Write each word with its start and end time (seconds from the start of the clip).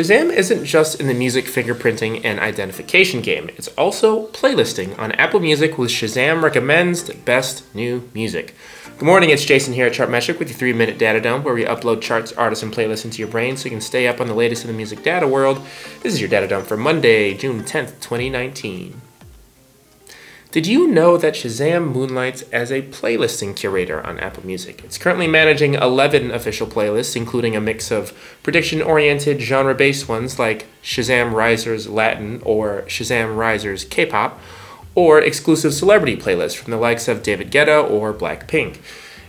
Shazam 0.00 0.32
isn't 0.32 0.64
just 0.64 0.98
in 0.98 1.08
the 1.08 1.12
music 1.12 1.44
fingerprinting 1.44 2.24
and 2.24 2.40
identification 2.40 3.20
game, 3.20 3.50
it's 3.58 3.68
also 3.76 4.28
playlisting 4.28 4.98
on 4.98 5.12
Apple 5.12 5.40
Music 5.40 5.76
with 5.76 5.90
Shazam 5.90 6.42
Recommends 6.42 7.04
the 7.04 7.12
Best 7.12 7.74
New 7.74 8.08
Music. 8.14 8.54
Good 8.96 9.04
morning, 9.04 9.28
it's 9.28 9.44
Jason 9.44 9.74
here 9.74 9.84
at 9.84 9.92
Chartmetric 9.92 10.38
with 10.38 10.48
your 10.48 10.56
three 10.56 10.72
minute 10.72 10.96
data 10.96 11.20
dump 11.20 11.44
where 11.44 11.52
we 11.52 11.66
upload 11.66 12.00
charts, 12.00 12.32
artists, 12.32 12.62
and 12.62 12.72
playlists 12.72 13.04
into 13.04 13.18
your 13.18 13.28
brain 13.28 13.58
so 13.58 13.66
you 13.66 13.72
can 13.72 13.82
stay 13.82 14.08
up 14.08 14.22
on 14.22 14.26
the 14.26 14.32
latest 14.32 14.64
in 14.64 14.68
the 14.68 14.74
music 14.74 15.02
data 15.02 15.28
world. 15.28 15.60
This 16.02 16.14
is 16.14 16.20
your 16.22 16.30
data 16.30 16.48
dump 16.48 16.66
for 16.66 16.78
Monday, 16.78 17.34
June 17.34 17.62
10th, 17.62 18.00
2019. 18.00 19.02
Did 20.52 20.66
you 20.66 20.88
know 20.88 21.16
that 21.16 21.34
Shazam 21.34 21.92
moonlights 21.92 22.42
as 22.50 22.72
a 22.72 22.82
playlisting 22.82 23.54
curator 23.54 24.04
on 24.04 24.18
Apple 24.18 24.44
Music? 24.44 24.82
It's 24.82 24.98
currently 24.98 25.28
managing 25.28 25.74
11 25.74 26.32
official 26.32 26.66
playlists, 26.66 27.14
including 27.14 27.54
a 27.54 27.60
mix 27.60 27.92
of 27.92 28.12
prediction 28.42 28.82
oriented, 28.82 29.40
genre 29.40 29.76
based 29.76 30.08
ones 30.08 30.40
like 30.40 30.66
Shazam 30.82 31.32
Risers 31.32 31.88
Latin 31.88 32.42
or 32.44 32.82
Shazam 32.88 33.36
Risers 33.36 33.84
K 33.84 34.04
pop, 34.06 34.40
or 34.96 35.20
exclusive 35.20 35.72
celebrity 35.72 36.16
playlists 36.16 36.56
from 36.56 36.72
the 36.72 36.78
likes 36.78 37.06
of 37.06 37.22
David 37.22 37.52
Guetta 37.52 37.88
or 37.88 38.12
Blackpink. 38.12 38.78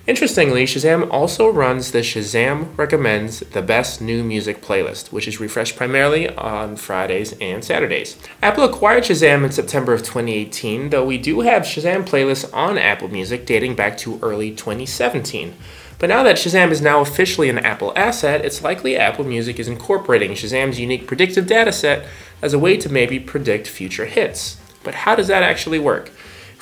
Interestingly, 0.07 0.65
Shazam 0.65 1.07
also 1.11 1.47
runs 1.47 1.91
the 1.91 1.99
Shazam 1.99 2.75
Recommends 2.75 3.41
the 3.41 3.61
Best 3.61 4.01
New 4.01 4.23
Music 4.23 4.59
playlist, 4.59 5.11
which 5.11 5.27
is 5.27 5.39
refreshed 5.39 5.75
primarily 5.75 6.27
on 6.35 6.75
Fridays 6.75 7.33
and 7.39 7.63
Saturdays. 7.63 8.17
Apple 8.41 8.63
acquired 8.63 9.03
Shazam 9.03 9.45
in 9.45 9.51
September 9.51 9.93
of 9.93 10.01
2018, 10.01 10.89
though 10.89 11.05
we 11.05 11.19
do 11.19 11.41
have 11.41 11.61
Shazam 11.61 12.03
playlists 12.03 12.51
on 12.51 12.79
Apple 12.79 13.09
Music 13.09 13.45
dating 13.45 13.75
back 13.75 13.95
to 13.99 14.19
early 14.23 14.49
2017. 14.49 15.53
But 15.99 16.09
now 16.09 16.23
that 16.23 16.37
Shazam 16.37 16.71
is 16.71 16.81
now 16.81 17.01
officially 17.01 17.47
an 17.47 17.59
Apple 17.59 17.93
asset, 17.95 18.43
it's 18.43 18.63
likely 18.63 18.97
Apple 18.97 19.23
Music 19.23 19.59
is 19.59 19.67
incorporating 19.67 20.31
Shazam's 20.31 20.79
unique 20.79 21.05
predictive 21.05 21.45
data 21.45 21.71
set 21.71 22.07
as 22.41 22.53
a 22.53 22.59
way 22.59 22.75
to 22.77 22.89
maybe 22.91 23.19
predict 23.19 23.67
future 23.67 24.05
hits. 24.05 24.57
But 24.83 24.95
how 24.95 25.13
does 25.13 25.27
that 25.27 25.43
actually 25.43 25.77
work? 25.77 26.09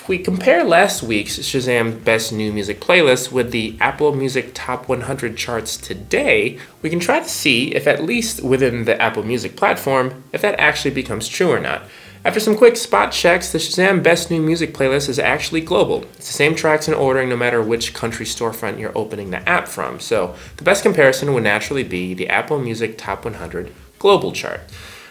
We 0.09 0.17
compare 0.17 0.63
last 0.63 1.03
week's 1.03 1.37
Shazam 1.37 2.03
Best 2.03 2.33
New 2.33 2.51
Music 2.51 2.81
playlist 2.81 3.31
with 3.31 3.51
the 3.51 3.77
Apple 3.79 4.15
Music 4.15 4.49
Top 4.55 4.89
100 4.89 5.37
charts 5.37 5.77
today, 5.77 6.57
we 6.81 6.89
can 6.89 6.99
try 6.99 7.19
to 7.19 7.29
see 7.29 7.75
if, 7.75 7.85
at 7.85 8.03
least 8.03 8.41
within 8.41 8.85
the 8.85 8.99
Apple 8.99 9.21
Music 9.21 9.55
platform, 9.55 10.23
if 10.33 10.41
that 10.41 10.59
actually 10.59 10.89
becomes 10.89 11.27
true 11.27 11.51
or 11.51 11.59
not. 11.59 11.83
After 12.25 12.39
some 12.39 12.57
quick 12.57 12.75
spot 12.75 13.11
checks, 13.11 13.51
the 13.51 13.59
Shazam 13.59 14.01
Best 14.01 14.31
New 14.31 14.41
Music 14.41 14.73
playlist 14.73 15.09
is 15.09 15.19
actually 15.19 15.61
global. 15.61 16.01
It's 16.15 16.25
the 16.25 16.33
same 16.33 16.55
tracks 16.55 16.87
and 16.87 16.97
ordering 16.97 17.29
no 17.29 17.37
matter 17.37 17.61
which 17.61 17.93
country 17.93 18.25
storefront 18.25 18.79
you're 18.79 18.97
opening 18.97 19.29
the 19.29 19.47
app 19.47 19.67
from. 19.67 19.99
So 19.99 20.35
the 20.57 20.63
best 20.63 20.81
comparison 20.81 21.35
would 21.35 21.43
naturally 21.43 21.83
be 21.83 22.15
the 22.15 22.29
Apple 22.29 22.57
Music 22.57 22.97
Top 22.97 23.25
100 23.25 23.71
global 23.99 24.31
chart. 24.31 24.61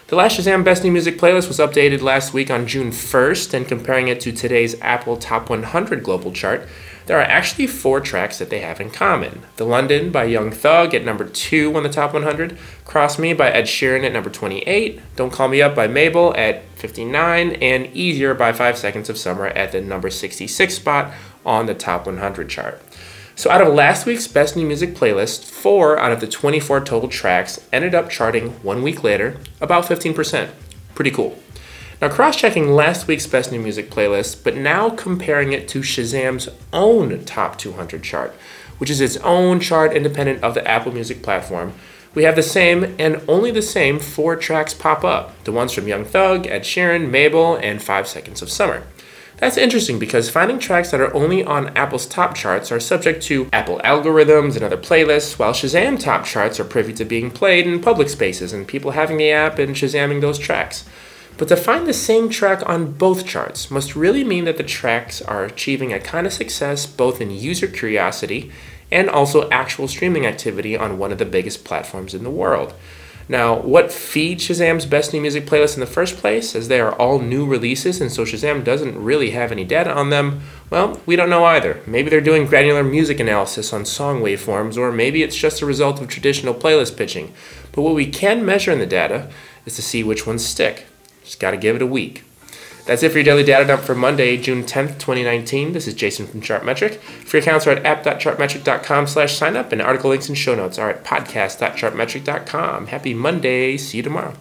The 0.08 0.16
last 0.16 0.38
Shazam 0.38 0.64
Best 0.64 0.84
New 0.84 0.90
Music 0.90 1.18
playlist 1.18 1.48
was 1.48 1.58
updated 1.58 2.00
last 2.00 2.32
week 2.32 2.50
on 2.50 2.66
June 2.66 2.92
1st, 2.92 3.52
and 3.52 3.68
comparing 3.68 4.08
it 4.08 4.20
to 4.20 4.32
today's 4.32 4.80
Apple 4.80 5.18
Top 5.18 5.50
100 5.50 6.02
global 6.02 6.32
chart, 6.32 6.66
there 7.04 7.18
are 7.18 7.24
actually 7.24 7.66
four 7.66 8.00
tracks 8.00 8.38
that 8.38 8.48
they 8.48 8.60
have 8.60 8.80
in 8.80 8.88
common. 8.88 9.42
The 9.56 9.66
London 9.66 10.10
by 10.10 10.24
Young 10.24 10.50
Thug 10.50 10.94
at 10.94 11.04
number 11.04 11.26
2 11.26 11.76
on 11.76 11.82
the 11.82 11.90
Top 11.90 12.14
100, 12.14 12.56
Cross 12.86 13.18
Me 13.18 13.34
by 13.34 13.50
Ed 13.50 13.64
Sheeran 13.64 14.02
at 14.02 14.14
number 14.14 14.30
28, 14.30 14.98
Don't 15.14 15.30
Call 15.30 15.48
Me 15.48 15.60
Up 15.60 15.74
by 15.74 15.86
Mabel 15.86 16.34
at 16.38 16.64
59, 16.76 17.50
and 17.60 17.94
Easier 17.94 18.32
by 18.32 18.54
5 18.54 18.78
Seconds 18.78 19.10
of 19.10 19.18
Summer 19.18 19.48
at 19.48 19.72
the 19.72 19.82
number 19.82 20.08
66 20.08 20.72
spot 20.72 21.12
on 21.44 21.66
the 21.66 21.74
Top 21.74 22.06
100 22.06 22.48
chart. 22.48 22.80
So, 23.38 23.50
out 23.50 23.60
of 23.60 23.72
last 23.72 24.04
week's 24.04 24.26
Best 24.26 24.56
New 24.56 24.66
Music 24.66 24.96
playlist, 24.96 25.44
four 25.44 25.96
out 25.96 26.10
of 26.10 26.18
the 26.20 26.26
24 26.26 26.80
total 26.80 27.08
tracks 27.08 27.60
ended 27.72 27.94
up 27.94 28.10
charting 28.10 28.50
one 28.64 28.82
week 28.82 29.04
later, 29.04 29.36
about 29.60 29.84
15%. 29.84 30.50
Pretty 30.96 31.12
cool. 31.12 31.38
Now, 32.02 32.08
cross 32.08 32.34
checking 32.34 32.72
last 32.72 33.06
week's 33.06 33.28
Best 33.28 33.52
New 33.52 33.60
Music 33.60 33.92
playlist, 33.92 34.42
but 34.42 34.56
now 34.56 34.90
comparing 34.90 35.52
it 35.52 35.68
to 35.68 35.82
Shazam's 35.82 36.48
own 36.72 37.24
Top 37.26 37.56
200 37.58 38.02
chart, 38.02 38.34
which 38.78 38.90
is 38.90 39.00
its 39.00 39.16
own 39.18 39.60
chart 39.60 39.92
independent 39.92 40.42
of 40.42 40.54
the 40.54 40.66
Apple 40.66 40.90
Music 40.90 41.22
platform, 41.22 41.74
we 42.16 42.24
have 42.24 42.34
the 42.34 42.42
same 42.42 42.96
and 42.98 43.22
only 43.28 43.52
the 43.52 43.62
same 43.62 44.00
four 44.00 44.34
tracks 44.34 44.74
pop 44.74 45.04
up 45.04 45.44
the 45.44 45.52
ones 45.52 45.72
from 45.72 45.86
Young 45.86 46.04
Thug, 46.04 46.48
Ed 46.48 46.62
Sheeran, 46.62 47.08
Mabel, 47.08 47.54
and 47.54 47.80
Five 47.80 48.08
Seconds 48.08 48.42
of 48.42 48.50
Summer. 48.50 48.82
That's 49.38 49.56
interesting 49.56 50.00
because 50.00 50.28
finding 50.28 50.58
tracks 50.58 50.90
that 50.90 51.00
are 51.00 51.14
only 51.14 51.44
on 51.44 51.68
Apple's 51.76 52.06
top 52.06 52.34
charts 52.34 52.72
are 52.72 52.80
subject 52.80 53.22
to 53.24 53.48
Apple 53.52 53.80
algorithms 53.84 54.56
and 54.56 54.64
other 54.64 54.76
playlists, 54.76 55.38
while 55.38 55.52
Shazam 55.52 55.98
top 55.98 56.24
charts 56.24 56.58
are 56.58 56.64
privy 56.64 56.92
to 56.94 57.04
being 57.04 57.30
played 57.30 57.64
in 57.64 57.80
public 57.80 58.08
spaces 58.08 58.52
and 58.52 58.66
people 58.66 58.92
having 58.92 59.16
the 59.16 59.30
app 59.30 59.60
and 59.60 59.76
Shazamming 59.76 60.20
those 60.20 60.40
tracks. 60.40 60.84
But 61.36 61.46
to 61.48 61.56
find 61.56 61.86
the 61.86 61.94
same 61.94 62.28
track 62.28 62.68
on 62.68 62.94
both 62.94 63.24
charts 63.24 63.70
must 63.70 63.94
really 63.94 64.24
mean 64.24 64.44
that 64.44 64.56
the 64.56 64.64
tracks 64.64 65.22
are 65.22 65.44
achieving 65.44 65.92
a 65.92 66.00
kind 66.00 66.26
of 66.26 66.32
success 66.32 66.84
both 66.84 67.20
in 67.20 67.30
user 67.30 67.68
curiosity 67.68 68.50
and 68.90 69.08
also 69.08 69.48
actual 69.50 69.86
streaming 69.86 70.26
activity 70.26 70.76
on 70.76 70.98
one 70.98 71.12
of 71.12 71.18
the 71.18 71.24
biggest 71.24 71.64
platforms 71.64 72.12
in 72.12 72.24
the 72.24 72.30
world. 72.30 72.74
Now, 73.30 73.60
what 73.60 73.92
feeds 73.92 74.48
Shazam's 74.48 74.86
best 74.86 75.12
new 75.12 75.20
music 75.20 75.44
playlist 75.44 75.74
in 75.74 75.80
the 75.80 75.86
first 75.86 76.16
place, 76.16 76.54
as 76.54 76.68
they 76.68 76.80
are 76.80 76.92
all 76.92 77.18
new 77.18 77.44
releases 77.44 78.00
and 78.00 78.10
so 78.10 78.24
Shazam 78.24 78.64
doesn't 78.64 78.98
really 78.98 79.32
have 79.32 79.52
any 79.52 79.64
data 79.64 79.92
on 79.92 80.08
them? 80.08 80.40
Well, 80.70 81.00
we 81.04 81.14
don't 81.14 81.28
know 81.28 81.44
either. 81.44 81.82
Maybe 81.86 82.08
they're 82.08 82.22
doing 82.22 82.46
granular 82.46 82.82
music 82.82 83.20
analysis 83.20 83.72
on 83.72 83.84
song 83.84 84.22
waveforms, 84.22 84.78
or 84.78 84.90
maybe 84.90 85.22
it's 85.22 85.36
just 85.36 85.60
a 85.60 85.66
result 85.66 86.00
of 86.00 86.08
traditional 86.08 86.54
playlist 86.54 86.96
pitching. 86.96 87.34
But 87.72 87.82
what 87.82 87.94
we 87.94 88.06
can 88.06 88.46
measure 88.46 88.72
in 88.72 88.78
the 88.78 88.86
data 88.86 89.30
is 89.66 89.76
to 89.76 89.82
see 89.82 90.02
which 90.02 90.26
ones 90.26 90.46
stick. 90.46 90.86
Just 91.22 91.38
gotta 91.38 91.58
give 91.58 91.76
it 91.76 91.82
a 91.82 91.86
week. 91.86 92.24
That's 92.88 93.02
it 93.02 93.12
for 93.12 93.18
your 93.18 93.24
daily 93.24 93.44
data 93.44 93.66
dump 93.66 93.82
for 93.82 93.94
Monday, 93.94 94.38
June 94.38 94.64
10th, 94.64 94.94
2019. 94.98 95.74
This 95.74 95.86
is 95.86 95.92
Jason 95.92 96.26
from 96.26 96.40
Chartmetric. 96.40 96.94
Free 96.96 97.40
accounts 97.40 97.66
are 97.66 97.72
at 97.72 97.84
app.chartmetric.com 97.84 99.06
slash 99.06 99.36
sign 99.36 99.58
up, 99.58 99.72
and 99.72 99.82
article 99.82 100.08
links 100.08 100.30
and 100.30 100.38
show 100.38 100.54
notes 100.54 100.78
are 100.78 100.88
at 100.88 101.04
podcast.chartmetric.com. 101.04 102.86
Happy 102.86 103.12
Monday. 103.12 103.76
See 103.76 103.98
you 103.98 104.02
tomorrow. 104.02 104.32